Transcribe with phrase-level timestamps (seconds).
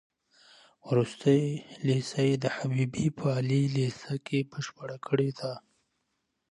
[0.87, 1.41] وروستۍ
[1.87, 5.51] ليسه يې د حبيبيې په عالي ليسه کې بشپړه کړې ده.